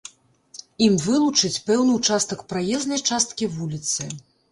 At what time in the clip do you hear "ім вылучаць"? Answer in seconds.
0.85-1.61